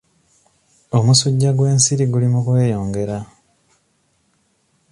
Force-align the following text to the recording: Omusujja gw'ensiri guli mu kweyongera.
Omusujja 0.97 1.49
gw'ensiri 1.57 2.05
guli 2.11 2.27
mu 2.33 2.39
kweyongera. 2.45 3.17